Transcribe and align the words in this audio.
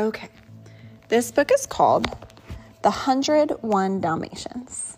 Okay. 0.00 0.30
This 1.10 1.30
book 1.30 1.50
is 1.52 1.66
called 1.66 2.06
The 2.80 2.90
Hundred 2.90 3.50
One 3.60 4.00
Dalmatians. 4.00 4.96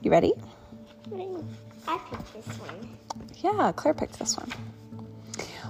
You 0.00 0.10
ready? 0.10 0.32
I 1.86 1.98
picked 2.10 2.34
this 2.34 2.58
one. 2.58 2.98
Yeah, 3.36 3.70
Claire 3.76 3.94
picked 3.94 4.18
this 4.18 4.36
one. 4.36 4.50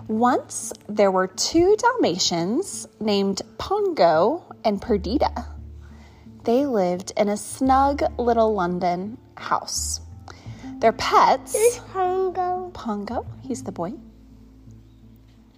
Once 0.09 0.73
there 0.89 1.11
were 1.11 1.27
two 1.27 1.77
Dalmatians 1.77 2.89
named 3.01 3.43
Pongo 3.59 4.45
and 4.65 4.81
Perdita. 4.81 5.47
They 6.45 6.65
lived 6.65 7.13
in 7.19 7.29
a 7.29 7.37
snug 7.37 8.03
little 8.19 8.55
London 8.55 9.19
house. 9.37 10.01
Their 10.79 10.93
pets, 10.93 11.55
Who's 11.55 11.79
Pongo 11.93 12.71
Pongo, 12.73 13.27
he's 13.43 13.63
the 13.63 13.73
boy, 13.73 13.93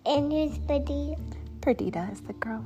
and 0.05 0.33
who's 0.33 0.59
Buddy? 0.59 1.15
Perdita 1.65 2.11
is 2.13 2.21
the 2.21 2.35
girl. 2.35 2.63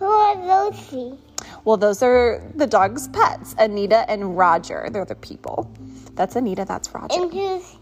Who 0.00 0.06
are 0.06 0.72
those? 0.72 1.16
Well, 1.64 1.76
those 1.76 2.02
are 2.02 2.42
the 2.56 2.66
dog's 2.66 3.06
pets, 3.06 3.54
Anita 3.58 4.10
and 4.10 4.36
Roger. 4.36 4.88
They're 4.90 5.04
the 5.04 5.14
people. 5.14 5.70
That's 6.14 6.34
Anita, 6.34 6.64
that's 6.64 6.92
Roger. 6.92 7.22
And 7.22 7.32
who's 7.32 7.76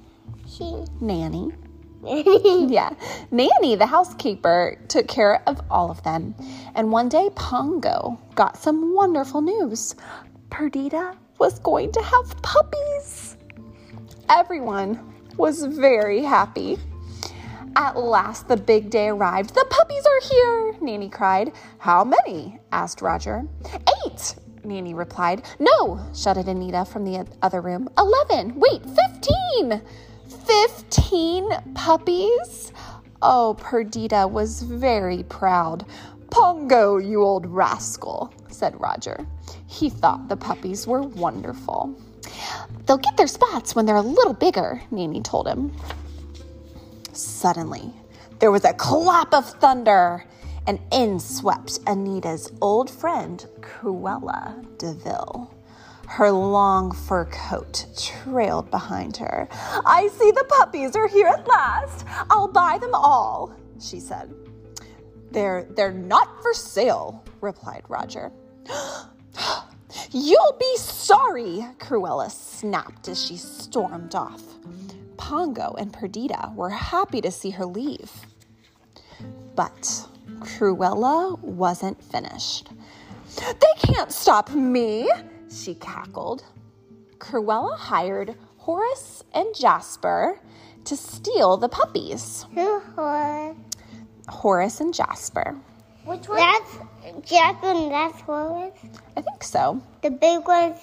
she? 0.46 0.84
Nanny. 1.00 1.52
yeah. 2.70 2.90
Nanny, 3.30 3.76
the 3.76 3.86
housekeeper, 3.86 4.76
took 4.88 5.08
care 5.08 5.42
of 5.48 5.58
all 5.70 5.90
of 5.90 6.02
them. 6.02 6.34
And 6.74 6.92
one 6.92 7.08
day, 7.08 7.30
Pongo 7.34 8.18
got 8.34 8.58
some 8.58 8.94
wonderful 8.94 9.40
news. 9.40 9.94
Perdita 10.50 11.16
was 11.38 11.60
going 11.60 11.92
to 11.92 12.02
have 12.02 12.42
puppies. 12.42 13.38
Everyone 14.28 15.14
was 15.38 15.64
very 15.64 16.22
happy. 16.22 16.76
At 17.76 17.96
last, 17.96 18.48
the 18.48 18.56
big 18.56 18.90
day 18.90 19.08
arrived. 19.08 19.54
The 19.54 19.66
puppies 19.70 20.04
are 20.06 20.28
here, 20.28 20.76
Nanny 20.80 21.08
cried. 21.08 21.52
How 21.78 22.04
many? 22.04 22.58
asked 22.70 23.00
Roger. 23.00 23.44
Eight, 24.04 24.34
Nanny 24.64 24.94
replied. 24.94 25.44
No, 25.58 26.00
shouted 26.14 26.48
Anita 26.48 26.84
from 26.84 27.04
the 27.04 27.26
other 27.40 27.60
room. 27.60 27.88
Eleven. 27.96 28.58
Wait, 28.58 28.82
fifteen. 28.84 29.82
Fifteen 30.46 31.48
puppies? 31.74 32.72
Oh, 33.22 33.56
Perdita 33.58 34.28
was 34.28 34.62
very 34.62 35.22
proud. 35.24 35.86
Pongo, 36.30 36.96
you 36.98 37.22
old 37.22 37.46
rascal, 37.46 38.32
said 38.48 38.78
Roger. 38.80 39.26
He 39.66 39.88
thought 39.88 40.28
the 40.28 40.36
puppies 40.36 40.86
were 40.86 41.02
wonderful. 41.02 41.94
They'll 42.86 42.98
get 42.98 43.16
their 43.16 43.26
spots 43.26 43.74
when 43.74 43.86
they're 43.86 43.96
a 43.96 44.02
little 44.02 44.32
bigger, 44.32 44.82
Nanny 44.90 45.20
told 45.20 45.46
him. 45.46 45.72
Suddenly, 47.12 47.92
there 48.38 48.50
was 48.50 48.64
a 48.64 48.72
clap 48.72 49.34
of 49.34 49.48
thunder, 49.60 50.24
and 50.66 50.80
in 50.90 51.20
swept 51.20 51.78
Anita's 51.86 52.50
old 52.60 52.90
friend, 52.90 53.44
Cruella 53.60 54.64
De 54.78 54.94
Vil. 54.94 55.52
Her 56.06 56.30
long 56.30 56.92
fur 56.92 57.26
coat 57.26 57.86
trailed 57.96 58.70
behind 58.70 59.16
her. 59.18 59.48
I 59.52 60.08
see 60.08 60.30
the 60.30 60.44
puppies 60.48 60.96
are 60.96 61.08
here 61.08 61.26
at 61.26 61.46
last. 61.46 62.06
I'll 62.30 62.48
buy 62.48 62.78
them 62.78 62.94
all, 62.94 63.54
she 63.80 64.00
said. 64.00 64.34
They're 65.30 65.64
they're 65.70 65.92
not 65.92 66.42
for 66.42 66.52
sale, 66.54 67.24
replied 67.40 67.84
Roger. 67.88 68.32
You'll 70.10 70.56
be 70.58 70.76
sorry, 70.76 71.66
Cruella 71.78 72.30
snapped 72.30 73.08
as 73.08 73.22
she 73.24 73.36
stormed 73.36 74.14
off. 74.14 74.42
Pongo 75.22 75.72
and 75.78 75.92
Perdita 75.92 76.50
were 76.56 76.70
happy 76.70 77.20
to 77.20 77.30
see 77.30 77.50
her 77.50 77.64
leave. 77.64 78.10
But 79.54 80.08
Cruella 80.40 81.38
wasn't 81.38 82.02
finished. 82.02 82.70
They 83.36 83.74
can't 83.78 84.10
stop 84.10 84.50
me, 84.50 85.08
she 85.48 85.76
cackled. 85.76 86.42
Cruella 87.18 87.76
hired 87.78 88.34
Horace 88.58 89.22
and 89.32 89.46
Jasper 89.54 90.40
to 90.86 90.96
steal 90.96 91.56
the 91.56 91.68
puppies. 91.68 92.44
Horace 94.28 94.80
and 94.80 94.92
Jasper. 94.92 95.56
Which 96.04 96.28
one? 96.28 96.38
That's 96.38 96.78
Jasper 97.30 97.66
and 97.68 97.92
that's 97.92 98.20
Horace. 98.22 98.76
I 99.16 99.20
think 99.20 99.44
so. 99.44 99.80
The 100.02 100.10
big 100.10 100.44
one's 100.48 100.80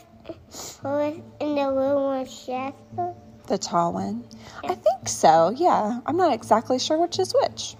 Horace 0.81 1.19
and 1.41 1.57
the 1.57 1.69
little 1.69 2.05
one's 2.05 2.45
Jasper. 2.45 3.13
The 3.49 3.57
tall 3.57 3.93
one. 3.93 4.23
I 4.63 4.75
think 4.75 5.07
so, 5.07 5.49
yeah. 5.49 6.01
I'm 6.05 6.15
not 6.15 6.33
exactly 6.33 6.77
sure 6.77 6.99
which 6.99 7.17
is 7.17 7.33
which. 7.33 7.75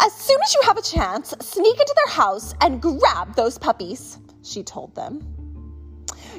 As 0.00 0.12
soon 0.14 0.40
as 0.42 0.54
you 0.54 0.60
have 0.64 0.78
a 0.78 0.82
chance, 0.82 1.34
sneak 1.40 1.78
into 1.78 1.94
their 1.94 2.14
house 2.14 2.54
and 2.62 2.80
grab 2.80 3.36
those 3.36 3.58
puppies, 3.58 4.18
she 4.42 4.62
told 4.62 4.94
them. 4.94 5.20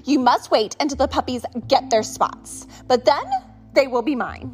You 0.06 0.18
must 0.18 0.50
wait 0.50 0.76
until 0.80 0.98
the 0.98 1.08
puppies 1.08 1.46
get 1.68 1.92
their 1.92 2.02
spots, 2.02 2.66
but 2.88 3.06
then 3.06 3.26
they 3.76 3.86
will 3.86 4.02
be 4.02 4.16
mine. 4.16 4.50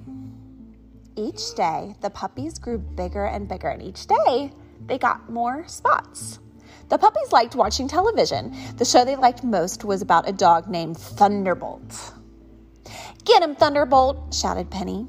Each 1.16 1.56
day, 1.56 1.96
the 2.02 2.09
puppies 2.09 2.59
grew 2.59 2.78
bigger 2.78 3.23
and 3.23 3.47
bigger, 3.47 3.69
and 3.69 3.81
each 3.81 4.06
day 4.06 4.52
they 4.85 4.97
got 4.97 5.31
more 5.31 5.66
spots. 5.66 6.40
The 6.90 6.97
puppies 6.97 7.31
liked 7.31 7.56
watching 7.56 7.88
television. 7.88 8.53
The 8.75 8.84
show 8.84 9.06
they 9.06 9.16
liked 9.16 9.46
most 9.46 9.85
was 9.85 10.02
about 10.02 10.28
a 10.28 10.34
dog 10.34 10.68
named 10.68 10.97
Thunderbolt. 10.97 12.16
Get 13.25 13.44
him, 13.44 13.56
Thunderbolt, 13.56 14.34
shouted 14.34 14.69
Penny. 14.69 15.07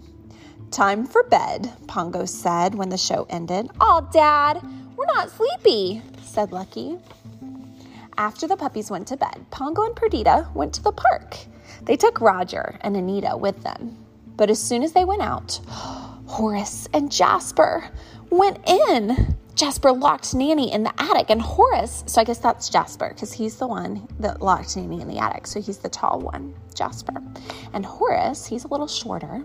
Time 0.71 1.07
for 1.07 1.23
bed, 1.25 1.73
Pongo 1.87 2.25
said 2.25 2.75
when 2.75 2.89
the 2.89 2.97
show 2.97 3.27
ended. 3.29 3.71
Aw, 3.81 4.01
Dad, 4.13 4.63
we're 4.97 5.07
not 5.07 5.31
sleepy, 5.31 6.03
said 6.23 6.53
Lucky. 6.53 6.99
After 8.17 8.47
the 8.47 8.57
puppies 8.57 8.91
went 8.91 9.09
to 9.09 9.17
bed, 9.17 9.47
Pongo 9.51 9.85
and 9.85 9.97
Perdita 9.97 10.49
went 10.55 10.73
to 10.75 10.83
the 10.83 10.93
park. 10.93 11.37
They 11.83 11.97
took 11.97 12.21
Roger 12.21 12.79
and 12.83 12.97
Anita 12.97 13.37
with 13.37 13.63
them. 13.63 13.97
But 14.37 14.51
as 14.51 14.61
soon 14.61 14.83
as 14.83 14.93
they 14.93 15.05
went 15.05 15.23
out, 15.23 15.61
Horace 16.27 16.89
and 16.93 17.11
Jasper 17.11 17.91
went 18.31 18.59
in. 18.67 19.37
Jasper 19.55 19.93
locked 19.93 20.35
Nanny 20.35 20.73
in 20.73 20.83
the 20.83 20.93
attic, 21.01 21.29
and 21.29 21.41
Horace, 21.41 22.05
so 22.07 22.21
I 22.21 22.25
guess 22.25 22.39
that's 22.39 22.71
Jasper 22.71 23.11
because 23.11 23.33
he's 23.33 23.57
the 23.57 23.67
one 23.67 24.09
that 24.19 24.41
locked 24.41 24.77
Nanny 24.77 25.01
in 25.01 25.09
the 25.09 25.19
attic. 25.19 25.47
So 25.47 25.61
he's 25.61 25.79
the 25.79 25.91
tall 25.91 26.21
one, 26.21 26.55
Jasper. 26.75 27.23
And 27.75 27.85
Horace, 27.85 28.47
he's 28.47 28.65
a 28.65 28.69
little 28.69 28.87
shorter. 28.87 29.45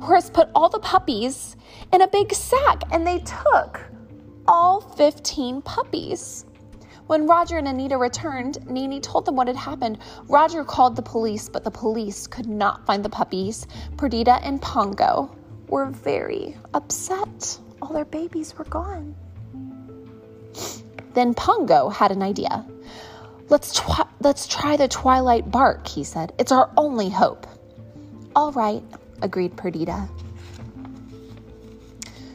Horace 0.00 0.30
put 0.30 0.48
all 0.54 0.68
the 0.68 0.78
puppies 0.78 1.56
in 1.92 2.00
a 2.00 2.08
big 2.08 2.32
sack, 2.32 2.82
and 2.90 3.06
they 3.06 3.18
took 3.20 3.80
all 4.48 4.80
15 4.80 5.62
puppies. 5.62 6.46
When 7.06 7.26
Roger 7.26 7.58
and 7.58 7.68
Anita 7.68 7.98
returned, 7.98 8.66
Nanny 8.70 9.00
told 9.00 9.26
them 9.26 9.36
what 9.36 9.48
had 9.48 9.56
happened. 9.56 9.98
Roger 10.28 10.64
called 10.64 10.96
the 10.96 11.02
police, 11.02 11.48
but 11.48 11.62
the 11.62 11.70
police 11.70 12.26
could 12.26 12.46
not 12.46 12.86
find 12.86 13.04
the 13.04 13.10
puppies. 13.10 13.66
Perdita 13.98 14.40
and 14.42 14.62
Pongo 14.62 15.36
were 15.68 15.90
very 15.90 16.56
upset. 16.72 17.58
All 17.82 17.92
their 17.92 18.06
babies 18.06 18.56
were 18.56 18.64
gone. 18.64 19.14
Then 21.14 21.34
Pongo 21.34 21.88
had 21.88 22.10
an 22.10 22.22
idea. 22.22 22.64
Let's, 23.48 23.74
twi- 23.74 24.08
let's 24.20 24.46
try 24.46 24.76
the 24.76 24.88
twilight 24.88 25.50
bark, 25.50 25.86
he 25.86 26.04
said. 26.04 26.32
It's 26.38 26.52
our 26.52 26.70
only 26.76 27.10
hope. 27.10 27.46
All 28.34 28.52
right, 28.52 28.82
agreed 29.20 29.56
Perdita. 29.56 30.08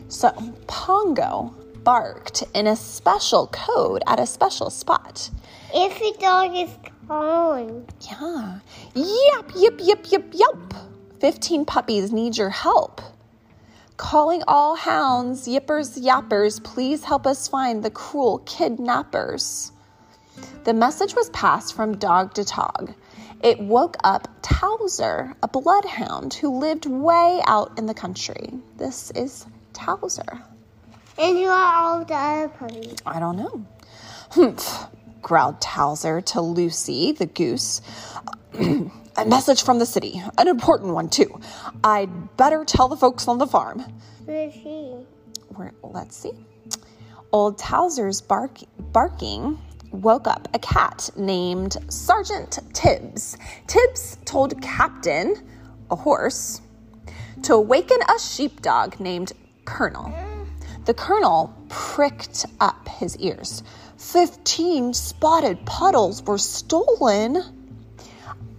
So 0.09 0.29
Pongo 0.67 1.53
barked 1.83 2.43
in 2.53 2.67
a 2.67 2.75
special 2.75 3.47
code 3.47 4.03
at 4.07 4.19
a 4.19 4.27
special 4.27 4.69
spot. 4.69 5.29
If 5.73 5.97
the 5.99 6.15
dog 6.19 6.55
is 6.55 6.69
calling. 7.07 7.87
Yeah. 8.01 8.59
Yep, 8.93 9.51
yep, 9.55 9.79
yep, 9.79 10.05
yep, 10.09 10.25
yep. 10.33 10.73
15 11.19 11.65
puppies 11.65 12.11
need 12.11 12.37
your 12.37 12.49
help. 12.49 13.01
Calling 13.97 14.43
all 14.47 14.75
hounds, 14.75 15.47
yippers, 15.47 15.99
yappers, 15.99 16.63
please 16.63 17.03
help 17.03 17.25
us 17.25 17.47
find 17.47 17.83
the 17.83 17.89
cruel 17.89 18.37
kidnappers. 18.45 19.71
The 20.65 20.73
message 20.75 21.15
was 21.15 21.31
passed 21.31 21.73
from 21.73 21.97
dog 21.97 22.35
to 22.35 22.43
dog. 22.43 22.93
It 23.41 23.59
woke 23.59 23.97
up 24.03 24.27
Towser, 24.43 25.33
a 25.41 25.47
bloodhound 25.47 26.35
who 26.35 26.59
lived 26.59 26.85
way 26.85 27.41
out 27.47 27.77
in 27.79 27.87
the 27.87 27.95
country. 27.95 28.53
This 28.77 29.09
is 29.11 29.47
Towser. 29.73 30.43
And 31.17 31.37
who 31.37 31.45
are 31.45 31.75
all 31.75 32.05
the 32.05 32.13
other 32.13 32.49
puppies? 32.49 32.97
I 33.03 33.19
don't 33.19 33.37
know. 33.37 33.65
Humph, 34.29 34.85
growled 35.23 35.59
Towser 35.59 36.21
to 36.21 36.41
Lucy, 36.41 37.13
the 37.13 37.25
goose. 37.25 37.81
A 39.19 39.25
message 39.25 39.63
from 39.63 39.79
the 39.79 39.85
city, 39.87 40.21
an 40.37 40.47
important 40.47 40.93
one 40.93 41.09
too. 41.09 41.41
I'd 41.83 42.37
better 42.37 42.63
tell 42.63 42.87
the 42.87 42.95
folks 42.95 43.27
on 43.27 43.39
the 43.39 43.47
farm. 43.47 43.83
Who 44.27 44.31
is 44.31 44.53
he? 44.53 44.95
Where, 45.55 45.73
let's 45.81 46.15
see. 46.15 46.33
Old 47.31 47.57
Towser's 47.57 48.21
bark, 48.21 48.59
barking 48.77 49.57
woke 49.91 50.27
up 50.27 50.47
a 50.53 50.59
cat 50.59 51.09
named 51.17 51.77
Sergeant 51.89 52.59
Tibbs. 52.73 53.39
Tibbs 53.65 54.19
told 54.23 54.61
Captain, 54.61 55.49
a 55.89 55.95
horse, 55.95 56.61
to 57.41 57.55
awaken 57.55 57.97
a 58.15 58.19
sheepdog 58.19 58.99
named 58.99 59.33
Colonel. 59.65 60.13
The 60.85 60.93
colonel 60.93 61.55
pricked 61.69 62.45
up 62.59 62.87
his 62.87 63.17
ears. 63.17 63.63
Fifteen 63.97 64.93
spotted 64.93 65.65
puddles 65.65 66.21
were 66.21 66.37
stolen. 66.37 67.56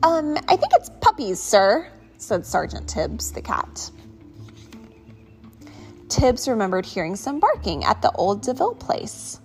Um, 0.03 0.37
I 0.49 0.56
think 0.56 0.73
it's 0.75 0.91
puppies, 1.00 1.41
sir, 1.41 1.89
said 2.19 2.47
Sergeant 2.47 2.89
Tibbs, 2.89 3.33
the 3.33 3.43
cat. 3.43 3.91
Tibbs 6.09 6.49
remembered 6.49 6.87
hearing 6.87 7.17
some 7.17 7.41
barking 7.41 7.85
at 7.85 8.00
the 8.00 8.12
old 8.12 8.43
De 8.43 8.55
Vil 8.55 8.75
place. 8.75 9.41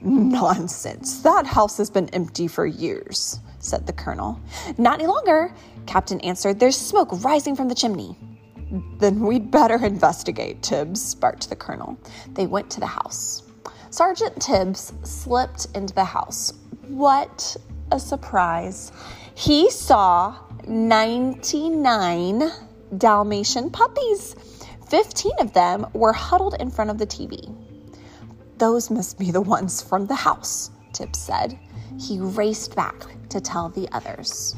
Nonsense. 0.00 1.22
That 1.22 1.46
house 1.46 1.76
has 1.78 1.90
been 1.90 2.08
empty 2.10 2.48
for 2.48 2.66
years, 2.66 3.40
said 3.58 3.86
the 3.86 3.92
colonel. 3.92 4.40
Not 4.78 4.98
any 4.98 5.06
longer, 5.06 5.54
Captain 5.86 6.20
answered. 6.20 6.60
There's 6.60 6.76
smoke 6.76 7.24
rising 7.24 7.56
from 7.56 7.68
the 7.68 7.74
chimney. 7.74 8.16
Then 8.98 9.20
we'd 9.20 9.50
better 9.50 9.82
investigate, 9.84 10.62
Tibbs, 10.62 11.14
barked 11.14 11.48
the 11.48 11.56
colonel. 11.56 11.98
They 12.34 12.46
went 12.46 12.70
to 12.72 12.80
the 12.80 12.86
house. 12.86 13.44
Sergeant 13.90 14.40
Tibbs 14.42 14.92
slipped 15.04 15.68
into 15.74 15.94
the 15.94 16.04
house. 16.04 16.52
What 16.86 17.56
a 17.90 17.98
surprise! 17.98 18.92
He 19.38 19.70
saw 19.70 20.34
99 20.66 22.50
Dalmatian 22.96 23.70
puppies. 23.70 24.34
15 24.90 25.30
of 25.38 25.52
them 25.52 25.86
were 25.92 26.12
huddled 26.12 26.56
in 26.58 26.72
front 26.72 26.90
of 26.90 26.98
the 26.98 27.06
TV. 27.06 27.54
Those 28.56 28.90
must 28.90 29.16
be 29.16 29.30
the 29.30 29.40
ones 29.40 29.80
from 29.80 30.08
the 30.08 30.16
house, 30.16 30.72
Tibbs 30.92 31.20
said. 31.20 31.56
He 32.00 32.18
raced 32.18 32.74
back 32.74 33.06
to 33.28 33.40
tell 33.40 33.68
the 33.68 33.88
others. 33.92 34.56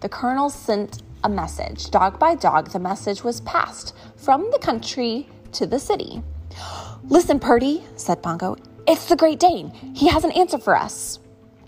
The 0.00 0.08
colonel 0.08 0.48
sent 0.48 1.02
a 1.22 1.28
message. 1.28 1.90
Dog 1.90 2.18
by 2.18 2.34
dog, 2.34 2.70
the 2.70 2.78
message 2.78 3.24
was 3.24 3.42
passed 3.42 3.94
from 4.16 4.50
the 4.52 4.58
country 4.58 5.28
to 5.52 5.66
the 5.66 5.78
city. 5.78 6.22
Listen, 7.04 7.38
Purdy, 7.38 7.84
said 7.94 8.22
Pongo. 8.22 8.56
It's 8.86 9.04
the 9.04 9.16
Great 9.16 9.38
Dane. 9.38 9.68
He 9.94 10.08
has 10.08 10.24
an 10.24 10.32
answer 10.32 10.56
for 10.56 10.74
us. 10.74 11.18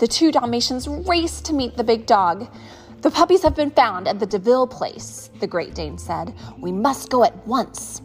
The 0.00 0.08
two 0.08 0.32
Dalmatians 0.32 0.88
raced 0.88 1.44
to 1.44 1.52
meet 1.52 1.76
the 1.76 1.84
big 1.84 2.06
dog. 2.06 2.50
The 3.02 3.10
puppies 3.10 3.42
have 3.42 3.54
been 3.54 3.70
found 3.70 4.08
at 4.08 4.18
the 4.18 4.24
De 4.24 4.38
Vil 4.38 4.66
place, 4.66 5.28
the 5.40 5.46
Great 5.46 5.74
Dane 5.74 5.98
said. 5.98 6.34
We 6.58 6.72
must 6.72 7.10
go 7.10 7.22
at 7.22 7.46
once. 7.46 8.00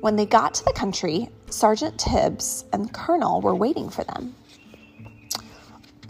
When 0.00 0.16
they 0.16 0.24
got 0.24 0.54
to 0.54 0.64
the 0.64 0.72
country, 0.72 1.28
Sergeant 1.50 1.98
Tibbs 1.98 2.64
and 2.72 2.86
the 2.86 2.92
Colonel 2.94 3.42
were 3.42 3.54
waiting 3.54 3.90
for 3.90 4.04
them. 4.04 4.34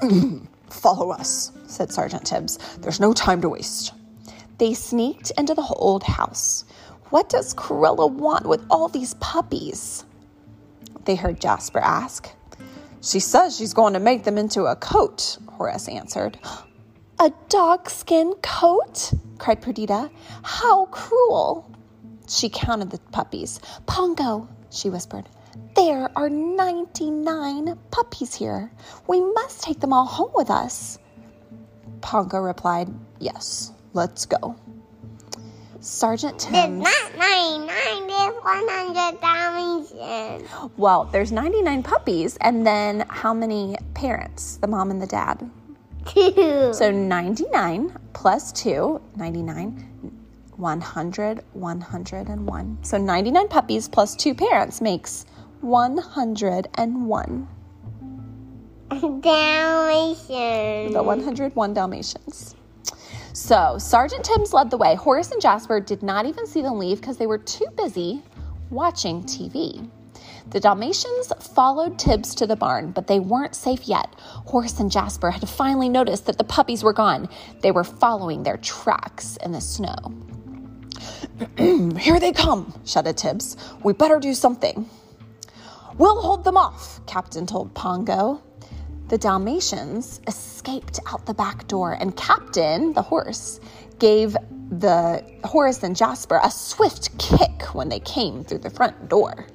Follow 0.70 1.11
us, 1.11 1.50
said 1.67 1.93
Sergeant 1.93 2.25
Tibbs. 2.25 2.59
There's 2.76 3.00
no 3.00 3.12
time 3.12 3.41
to 3.41 3.49
waste. 3.49 3.93
They 4.59 4.73
sneaked 4.75 5.32
into 5.37 5.55
the 5.55 5.62
old 5.62 6.05
house. 6.05 6.64
What 7.11 7.29
does 7.29 7.55
Cruella 7.55 8.09
want 8.09 8.47
with 8.47 8.64
all 8.70 8.87
these 8.87 9.14
puppies? 9.14 10.05
They 11.06 11.17
heard 11.17 11.41
Jasper 11.41 11.81
ask. 11.81 12.36
She 13.06 13.20
says 13.20 13.56
she's 13.56 13.73
going 13.73 13.93
to 13.93 14.00
make 14.00 14.25
them 14.25 14.37
into 14.37 14.64
a 14.64 14.75
coat, 14.75 15.38
Horace 15.49 15.87
answered. 15.88 16.38
A 17.19 17.32
dogskin 17.49 18.35
coat? 18.43 19.12
cried 19.38 19.62
Perdita. 19.62 20.11
How 20.43 20.87
cruel! 20.87 21.70
She 22.29 22.50
counted 22.50 22.91
the 22.91 22.99
puppies. 23.12 23.58
Pongo, 23.87 24.49
she 24.70 24.91
whispered. 24.91 25.29
There 25.76 26.11
are 26.14 26.29
99 26.29 27.79
puppies 27.91 28.35
here. 28.35 28.70
We 29.06 29.20
must 29.20 29.62
take 29.62 29.81
them 29.81 29.94
all 29.94 30.05
home 30.05 30.32
with 30.35 30.50
us. 30.50 30.99
Pongo 32.02 32.38
replied, 32.41 32.93
Yes, 33.19 33.73
let's 33.94 34.26
go. 34.26 34.56
Sergeant 35.81 36.49
There's 36.50 36.69
not 36.69 37.17
99, 37.17 37.69
there's 38.46 38.64
100 38.64 39.20
Dalmatians. 39.20 40.48
Well, 40.76 41.04
there's 41.10 41.32
99 41.32 41.82
puppies, 41.82 42.37
and 42.40 42.64
then 42.66 43.04
how 43.08 43.34
many 43.34 43.76
parents? 43.94 44.58
The 44.58 44.69
mom 44.69 44.90
and 44.90 45.02
the 45.02 45.06
dad. 45.06 45.50
Two. 46.06 46.72
So 46.72 46.93
99 46.93 47.93
plus 48.12 48.52
2, 48.52 49.00
99, 49.16 50.12
100, 50.56 51.44
101. 51.52 52.78
So 52.82 52.98
99 52.98 53.48
puppies 53.48 53.88
plus 53.88 54.14
2 54.14 54.34
parents 54.34 54.81
makes 54.81 55.26
101. 55.62 57.49
Dalmatians. 59.20 60.92
The 60.94 61.02
101 61.02 61.75
Dalmatians. 61.75 62.54
So 63.37 63.77
Sergeant 63.77 64.25
Tibbs 64.25 64.55
led 64.55 64.71
the 64.71 64.79
way. 64.79 64.94
Horace 64.94 65.31
and 65.31 65.43
Jasper 65.43 65.79
did 65.79 66.03
not 66.03 66.25
even 66.25 66.47
see 66.47 66.62
them 66.62 66.79
leave 66.79 67.03
because 67.03 67.19
they 67.19 67.27
were 67.27 67.37
too 67.37 67.67
busy 67.77 68.23
watching 68.71 69.25
TV. 69.25 69.91
The 70.49 70.59
Dalmatians 70.59 71.35
followed 71.55 71.99
Tibbs 71.99 72.35
to 72.37 72.47
the 72.47 72.56
barn, 72.56 72.93
but 72.93 73.09
they 73.09 73.21
weren't 73.21 73.55
safe 73.55 73.87
yet. 73.87 74.09
Horace 74.19 74.81
and 74.81 74.91
Jasper 74.91 75.31
had 75.31 75.47
finally 75.47 75.91
noticed 75.91 76.25
that 76.25 76.38
the 76.38 76.44
puppies 76.44 76.83
were 76.83 76.94
gone. 76.94 77.29
They 77.61 77.73
were 77.73 77.85
following 77.85 78.43
their 78.43 78.56
tracks 78.56 79.37
in 79.44 79.53
the 79.53 79.61
snow. 79.61 79.97
Here 81.99 82.19
they 82.19 82.33
come, 82.33 82.73
shouted 82.87 83.19
Tibbs. 83.19 83.59
We 83.85 83.93
better 83.93 84.19
do 84.19 84.33
something. 84.33 84.88
We'll 85.99 86.23
hold 86.23 86.43
them 86.43 86.56
off, 86.56 87.05
Captain 87.05 87.44
told 87.44 87.75
Pongo. 87.75 88.41
The 89.08 89.19
Dalmatians 89.19 90.20
escaped 90.26 90.99
out 91.06 91.26
the 91.26 91.35
back 91.35 91.69
door, 91.69 91.93
and 91.93 92.17
Captain, 92.17 92.93
the 92.93 93.03
horse, 93.03 93.61
gave 94.00 94.37
the 94.69 95.25
Horace 95.44 95.85
and 95.85 95.94
Jasper 95.94 96.41
a 96.43 96.50
swift 96.50 97.17
kick 97.17 97.73
when 97.73 97.88
they 97.88 98.00
came 98.00 98.43
through 98.43 98.58
the 98.58 98.70
front 98.70 99.08
door. 99.08 99.47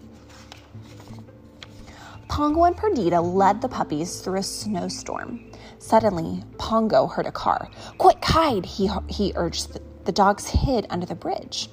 Pongo 2.29 2.63
and 2.63 2.77
Perdita 2.77 3.19
led 3.19 3.61
the 3.61 3.67
puppies 3.67 4.21
through 4.21 4.39
a 4.39 4.43
snowstorm. 4.43 5.51
Suddenly, 5.79 6.45
Pongo 6.57 7.07
heard 7.07 7.25
a 7.25 7.31
car. 7.33 7.69
Quick, 7.97 8.23
hide, 8.23 8.65
he, 8.65 8.89
he 9.09 9.33
urged. 9.35 9.73
The, 9.73 9.81
the 10.05 10.13
dogs 10.13 10.47
hid 10.47 10.87
under 10.89 11.05
the 11.05 11.13
bridge. 11.13 11.69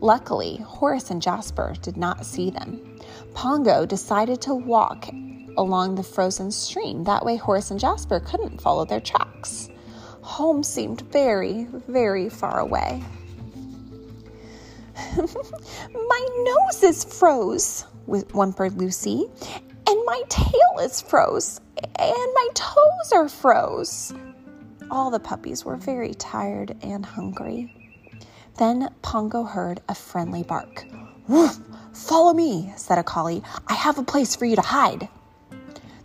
Luckily, 0.00 0.58
Horace 0.58 1.10
and 1.10 1.22
Jasper 1.22 1.74
did 1.80 1.96
not 1.96 2.26
see 2.26 2.50
them. 2.50 2.98
Pongo 3.32 3.86
decided 3.86 4.42
to 4.42 4.54
walk 4.54 5.08
along 5.56 5.94
the 5.94 6.02
frozen 6.02 6.50
stream. 6.50 7.04
That 7.04 7.24
way, 7.24 7.36
Horace 7.36 7.70
and 7.70 7.80
Jasper 7.80 8.20
couldn't 8.20 8.60
follow 8.60 8.84
their 8.84 9.00
tracks. 9.00 9.68
Home 10.22 10.62
seemed 10.62 11.02
very, 11.12 11.66
very 11.88 12.28
far 12.28 12.60
away. 12.60 13.02
my 15.16 16.28
nose 16.38 16.82
is 16.82 17.04
froze, 17.04 17.82
whimpered 18.06 18.78
Lucy, 18.78 19.26
and 19.86 20.00
my 20.06 20.22
tail 20.28 20.78
is 20.80 21.00
froze, 21.00 21.60
and 21.76 22.34
my 22.34 22.48
toes 22.54 23.12
are 23.12 23.28
froze. 23.28 24.14
All 24.90 25.10
the 25.10 25.20
puppies 25.20 25.64
were 25.64 25.76
very 25.76 26.14
tired 26.14 26.76
and 26.82 27.04
hungry. 27.04 27.74
Then 28.58 28.88
Pongo 29.02 29.44
heard 29.44 29.80
a 29.88 29.94
friendly 29.94 30.42
bark. 30.42 30.84
Woof! 31.26 31.58
Follow 31.92 32.32
me, 32.32 32.72
said 32.76 32.98
a 32.98 33.02
collie. 33.02 33.42
I 33.66 33.74
have 33.74 33.98
a 33.98 34.04
place 34.04 34.36
for 34.36 34.44
you 34.44 34.56
to 34.56 34.62
hide. 34.62 35.08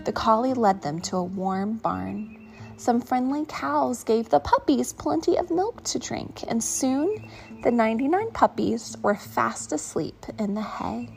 The 0.10 0.13
collie 0.13 0.56
led 0.56 0.82
them 0.82 1.01
to 1.01 1.18
a 1.18 1.24
warm 1.24 1.75
barn. 1.75 2.36
Some 2.78 3.00
friendly 3.00 3.46
cows 3.46 4.04
gave 4.04 4.28
the 4.28 4.39
puppies 4.39 4.92
plenty 4.92 5.38
of 5.38 5.51
milk 5.51 5.84
to 5.84 6.00
drink, 6.00 6.44
and 6.48 6.63
soon 6.63 7.30
the 7.62 7.70
99 7.70 8.32
puppies 8.32 8.98
were 9.04 9.13
fast 9.13 9.72
asleep 9.72 10.25
in 10.39 10.56
the 10.56 10.63
hay. 10.63 11.10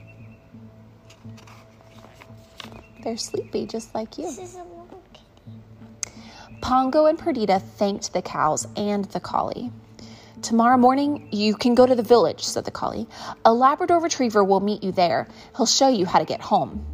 They're 3.02 3.16
sleepy 3.16 3.64
just 3.64 3.94
like 3.94 4.18
you. 4.18 4.24
This 4.24 4.50
is 4.50 4.54
a 4.56 4.58
little 4.58 5.02
kitty. 5.14 5.58
Pongo 6.60 7.06
and 7.06 7.18
Perdita 7.18 7.60
thanked 7.60 8.12
the 8.12 8.20
cows 8.20 8.68
and 8.76 9.06
the 9.06 9.20
collie. 9.20 9.72
Tomorrow 10.42 10.76
morning, 10.76 11.28
you 11.32 11.54
can 11.54 11.74
go 11.74 11.86
to 11.86 11.94
the 11.94 12.02
village, 12.02 12.44
said 12.44 12.66
the 12.66 12.70
collie. 12.70 13.08
A 13.42 13.54
Labrador 13.54 14.00
retriever 14.00 14.44
will 14.44 14.60
meet 14.60 14.82
you 14.82 14.92
there. 14.92 15.28
He'll 15.56 15.64
show 15.64 15.88
you 15.88 16.04
how 16.04 16.18
to 16.18 16.26
get 16.26 16.42
home. 16.42 16.91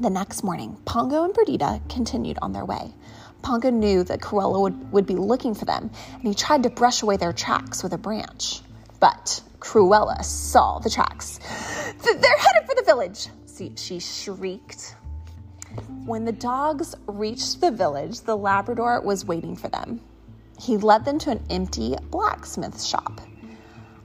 The 0.00 0.08
next 0.08 0.42
morning, 0.42 0.78
Pongo 0.86 1.24
and 1.24 1.34
Perdita 1.34 1.78
continued 1.90 2.38
on 2.40 2.54
their 2.54 2.64
way. 2.64 2.94
Pongo 3.42 3.68
knew 3.68 4.02
that 4.04 4.22
Cruella 4.22 4.58
would, 4.58 4.92
would 4.92 5.04
be 5.04 5.14
looking 5.14 5.54
for 5.54 5.66
them, 5.66 5.90
and 6.14 6.22
he 6.22 6.34
tried 6.34 6.62
to 6.62 6.70
brush 6.70 7.02
away 7.02 7.18
their 7.18 7.34
tracks 7.34 7.82
with 7.82 7.92
a 7.92 7.98
branch. 7.98 8.62
But 8.98 9.42
Cruella 9.58 10.24
saw 10.24 10.78
the 10.78 10.88
tracks. 10.88 11.38
They're 12.02 12.38
headed 12.38 12.66
for 12.66 12.74
the 12.74 12.82
village, 12.86 13.28
she, 13.54 13.72
she 13.76 14.00
shrieked. 14.00 14.96
When 16.06 16.24
the 16.24 16.32
dogs 16.32 16.94
reached 17.06 17.60
the 17.60 17.70
village, 17.70 18.22
the 18.22 18.38
Labrador 18.38 19.02
was 19.02 19.26
waiting 19.26 19.54
for 19.54 19.68
them. 19.68 20.00
He 20.58 20.78
led 20.78 21.04
them 21.04 21.18
to 21.18 21.30
an 21.30 21.44
empty 21.50 21.94
blacksmith 22.10 22.82
shop. 22.82 23.20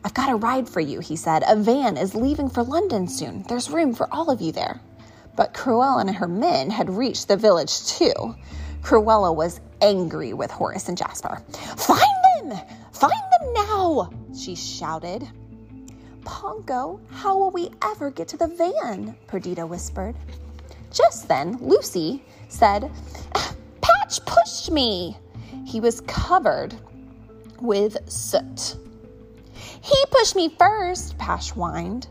I've 0.04 0.14
got 0.14 0.30
a 0.30 0.36
ride 0.36 0.68
for 0.68 0.82
you, 0.82 1.00
he 1.00 1.16
said. 1.16 1.46
A 1.48 1.56
van 1.56 1.96
is 1.96 2.16
leaving 2.16 2.50
for 2.50 2.64
London 2.64 3.08
soon. 3.08 3.44
There's 3.44 3.70
room 3.70 3.94
for 3.94 4.14
all 4.14 4.30
of 4.30 4.42
you 4.42 4.52
there. 4.52 4.82
But 5.36 5.54
Cruella 5.54 6.02
and 6.02 6.16
her 6.16 6.28
men 6.28 6.70
had 6.70 6.90
reached 6.90 7.28
the 7.28 7.38
village 7.38 7.86
too. 7.88 8.36
Cruella 8.82 9.36
was 9.36 9.60
angry 9.82 10.34
with 10.34 10.52
Horace 10.52 10.88
and 10.88 10.98
Jasper. 10.98 11.42
Find 11.78 12.02
them! 12.24 12.60
Find 12.92 13.12
them 13.12 13.54
now! 13.54 14.10
She 14.38 14.56
shouted. 14.56 15.28
Pongo, 16.24 17.00
how 17.12 17.38
will 17.38 17.52
we 17.52 17.70
ever 17.84 18.10
get 18.10 18.28
to 18.30 18.38
the 18.38 18.48
van? 18.48 19.16
Perdita 19.28 19.66
whispered. 19.66 20.16
Just 20.92 21.28
then, 21.28 21.58
Lucy 21.60 22.24
said, 22.48 22.90
Patch 23.82 24.26
pushed 24.26 24.72
me. 24.72 25.18
He 25.66 25.80
was 25.80 26.02
covered 26.02 26.76
with 27.60 27.98
soot. 28.10 28.78
He 29.82 29.96
pushed 30.10 30.36
me 30.36 30.50
first, 30.58 31.18
Patch 31.18 31.52
whined. 31.52 32.08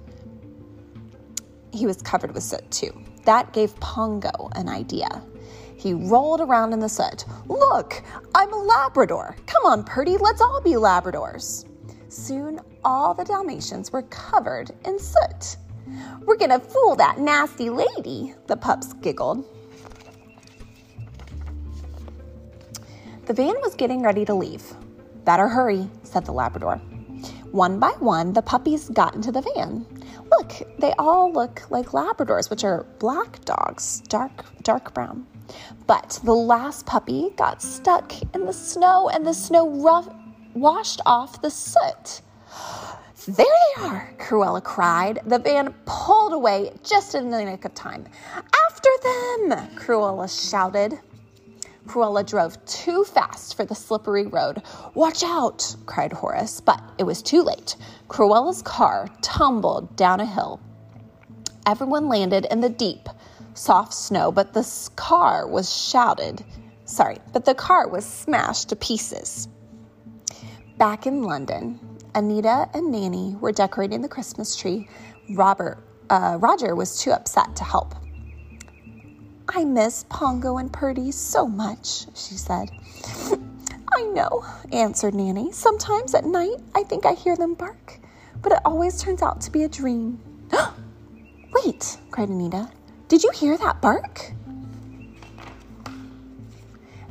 He 1.73 1.87
was 1.87 2.01
covered 2.03 2.35
with 2.35 2.43
soot 2.43 2.71
too. 2.71 2.93
That 3.25 3.53
gave 3.53 3.79
Pongo 3.81 4.51
an 4.55 4.69
idea. 4.69 5.23
He 5.77 5.95
rolled 5.95 6.41
around 6.41 6.73
in 6.73 6.81
the 6.81 6.89
soot. 6.89 7.25
Look, 7.47 8.03
I'm 8.35 8.53
a 8.53 8.57
Labrador. 8.57 9.37
Come 9.47 9.67
on, 9.67 9.85
Purdy, 9.85 10.17
let's 10.17 10.41
all 10.41 10.61
be 10.61 10.73
Labradors. 10.73 11.67
Soon, 12.09 12.61
all 12.85 13.15
the 13.15 13.25
Dalmatians 13.25 13.93
were 13.93 14.03
covered 14.03 14.71
in 14.85 14.99
soot. 14.99 15.57
We're 16.25 16.37
gonna 16.37 16.61
fool 16.61 16.97
that 16.97 17.19
nasty 17.19 17.71
lady, 17.71 18.35
the 18.47 18.57
pups 18.57 18.93
giggled. 18.95 19.45
The 23.27 23.35
van 23.35 23.55
was 23.63 23.75
getting 23.75 24.03
ready 24.03 24.25
to 24.27 24.35
leave. 24.35 24.63
Better 25.25 25.49
hurry, 25.49 25.89
said 26.03 26.27
the 26.27 26.33
Labrador. 26.33 26.77
One 27.53 27.79
by 27.79 27.93
one, 27.99 28.33
the 28.33 28.43
puppies 28.43 28.89
got 28.91 29.15
into 29.15 29.33
the 29.33 29.41
van. 29.41 29.87
Look, 30.39 30.79
they 30.79 30.93
all 30.99 31.33
look 31.33 31.71
like 31.71 31.91
Labradors, 31.91 32.51
which 32.51 32.65
are 32.65 32.87
black 32.99 33.45
dogs, 33.45 34.01
dark, 34.09 34.45
dark 34.63 34.93
brown. 34.93 35.27
But 35.87 36.19
the 36.25 36.35
last 36.35 36.87
puppy 36.87 37.31
got 37.37 37.63
stuck 37.63 38.13
in 38.35 38.45
the 38.45 38.53
snow, 38.53 39.09
and 39.11 39.25
the 39.25 39.35
snow 39.35 39.69
rough, 39.69 40.09
washed 40.55 41.01
off 41.07 41.41
the 41.41 41.51
soot. 41.51 42.23
There 43.27 43.47
they 43.77 43.83
are, 43.83 44.13
Cruella 44.19 44.63
cried. 44.63 45.21
The 45.25 45.39
van 45.39 45.75
pulled 45.87 46.33
away 46.33 46.73
just 46.83 47.15
in 47.15 47.31
the 47.31 47.45
nick 47.45 47.65
of 47.65 47.75
time. 47.75 48.07
After 48.67 48.91
them, 49.03 49.51
Cruella 49.77 50.29
shouted. 50.51 50.99
Cruella 51.87 52.25
drove 52.25 52.65
too 52.65 53.05
fast 53.05 53.57
for 53.57 53.65
the 53.65 53.75
slippery 53.75 54.27
road. 54.27 54.63
Watch 54.95 55.23
out, 55.23 55.77
cried 55.87 56.13
Horace, 56.13 56.61
but 56.61 56.83
it 56.99 57.05
was 57.05 57.23
too 57.23 57.43
late. 57.43 57.77
Cruella's 58.09 58.63
car 58.63 59.09
tumbled 59.23 59.95
down 59.97 60.21
a 60.21 60.27
hill. 60.27 60.61
Everyone 61.67 62.09
landed 62.09 62.47
in 62.51 62.61
the 62.61 62.69
deep, 62.69 63.09
soft 63.55 63.95
snow, 63.95 64.33
but 64.33 64.53
the 64.53 64.91
car 64.97 65.47
was 65.47 65.75
shouted. 65.75 66.45
Sorry, 66.85 67.19
but 67.33 67.45
the 67.45 67.55
car 67.55 67.89
was 67.89 68.05
smashed 68.05 68.69
to 68.71 68.77
pieces. 68.77 69.49
Back 70.77 71.07
in 71.07 71.23
London, 71.23 71.81
Anita 72.15 72.69
and 72.75 72.91
Nanny 72.91 73.37
were 73.41 73.53
decorating 73.53 74.03
the 74.03 74.09
Christmas 74.09 74.57
tree. 74.57 74.89
Robert, 75.31 75.79
uh, 76.11 76.39
Roger 76.41 76.75
was 76.75 76.99
too 77.01 77.13
upset 77.13 77.57
to 77.57 77.65
help. 77.65 77.95
I 79.57 79.65
miss 79.65 80.05
Pongo 80.09 80.57
and 80.57 80.73
Purdy 80.73 81.13
so 81.13 81.47
much, 81.47 82.07
she 82.17 82.35
said. 82.35 82.73
I 83.93 84.03
know, 84.03 84.45
answered 84.73 85.15
Nanny. 85.15 85.53
Sometimes 85.53 86.13
at 86.13 86.25
night 86.25 86.57
I 86.75 86.83
think 86.83 87.07
I 87.07 87.13
hear 87.13 87.37
them 87.37 87.55
bark, 87.55 88.01
but 88.43 88.51
it 88.51 88.59
always 88.65 89.01
turns 89.01 89.23
out 89.23 89.41
to 89.43 89.53
be 89.53 89.63
a 89.63 89.69
dream. 89.69 90.19
Wait, 91.53 91.99
cried 92.11 92.31
Anita. 92.31 92.69
Did 93.07 93.23
you 93.23 93.31
hear 93.31 93.57
that 93.59 93.81
bark? 93.81 94.33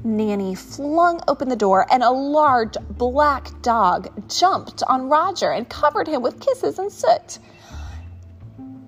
Nanny 0.04 0.54
flung 0.54 1.22
open 1.30 1.48
the 1.48 1.56
door, 1.56 1.88
and 1.90 2.04
a 2.04 2.12
large 2.12 2.76
black 2.90 3.62
dog 3.62 4.10
jumped 4.28 4.84
on 4.84 5.08
Roger 5.08 5.52
and 5.52 5.70
covered 5.70 6.10
him 6.10 6.22
with 6.22 6.42
kisses 6.42 6.78
and 6.78 6.92
soot. 6.92 7.40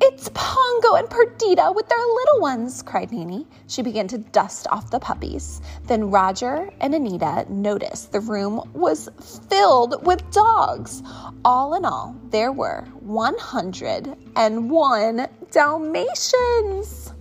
It's 0.07 0.29
Pongo 0.35 0.93
and 0.93 1.09
Perdita 1.09 1.74
with 1.75 1.89
their 1.89 1.97
little 1.97 2.39
ones, 2.39 2.83
cried 2.83 3.12
Nanny. 3.12 3.47
She 3.65 3.81
began 3.81 4.07
to 4.09 4.19
dust 4.19 4.67
off 4.69 4.91
the 4.91 5.00
puppies. 5.00 5.62
Then 5.88 6.12
Roger 6.12 6.69
and 6.79 6.93
Anita 6.93 7.47
noticed 7.50 8.12
the 8.12 8.19
room 8.19 8.62
was 8.74 9.09
filled 9.50 10.05
with 10.05 10.29
dogs. 10.29 11.01
All 11.43 11.74
in 11.74 11.85
all, 11.85 12.15
there 12.29 12.51
were 12.51 12.81
101 13.00 15.27
Dalmatians. 15.50 17.13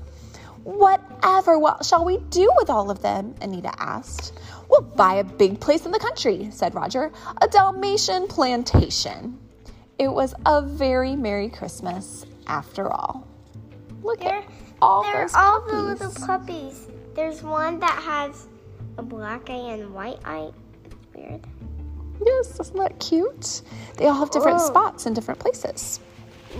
Whatever 0.65 1.59
what 1.59 1.87
shall 1.87 2.05
we 2.05 2.19
do 2.19 2.53
with 2.59 2.69
all 2.69 2.91
of 2.91 3.01
them? 3.01 3.35
Anita 3.41 3.73
asked. 3.79 4.35
We'll 4.69 4.83
buy 4.83 5.15
a 5.15 5.25
big 5.25 5.59
place 5.59 5.87
in 5.87 5.93
the 5.93 5.99
country, 5.99 6.51
said 6.51 6.75
Roger. 6.75 7.11
A 7.41 7.49
Dalmatian 7.49 8.29
plantation. 8.29 9.39
It 9.99 10.09
was 10.09 10.35
a 10.45 10.61
very 10.61 11.17
Merry 11.17 11.49
Christmas 11.49 12.27
after 12.47 12.91
all. 12.91 13.27
Look 14.03 14.25
at 14.25 14.45
all 14.83 15.03
those 15.03 15.35
all 15.35 15.61
puppies. 15.61 15.73
the 15.73 15.83
little 15.83 16.27
puppies. 16.27 16.87
There's 17.15 17.43
one 17.43 17.79
that 17.81 18.03
has 18.03 18.49
a 18.99 19.03
black 19.03 19.49
eye 19.49 19.55
and 19.55 19.95
white 19.95 20.19
eye. 20.25 20.51
It's 20.85 20.97
weird. 21.15 21.47
Yes, 22.25 22.61
isn't 22.61 22.77
that 22.77 22.99
cute? 23.01 23.63
They 23.97 24.07
all 24.07 24.15
have 24.15 24.31
different 24.31 24.59
Whoa. 24.59 24.67
spots 24.67 25.07
in 25.07 25.15
different 25.15 25.41
places. 25.41 26.01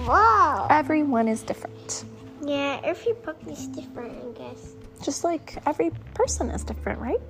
Wow. 0.07 0.67
Everyone 0.71 1.29
is 1.29 1.43
different. 1.43 2.05
Yeah, 2.43 2.81
every 2.83 3.15
puppy's 3.15 3.67
different, 3.69 4.13
I 4.23 4.39
guess. 4.39 4.75
Just 5.03 5.25
like 5.25 5.57
every 5.67 5.91
person 6.15 6.51
is 6.51 6.65
different, 6.65 7.01
right? 7.01 7.21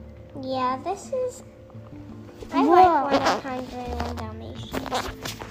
Yeah, 0.42 0.78
this 0.82 1.12
is. 1.12 1.42
I 2.52 2.62
Whoa. 2.62 2.70
like 2.72 3.44
101 3.44 4.16
Dalmatians. 4.16 5.44